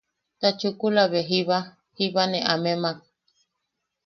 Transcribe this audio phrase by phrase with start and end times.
[0.39, 1.57] Ta chukula be jiba...
[1.95, 2.97] jiba ne amemak...